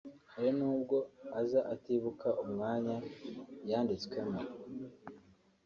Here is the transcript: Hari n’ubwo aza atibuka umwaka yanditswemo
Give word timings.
Hari 0.33 0.49
n’ubwo 0.59 0.97
aza 1.39 1.59
atibuka 1.73 2.27
umwaka 2.43 2.93
yanditswemo 3.69 4.39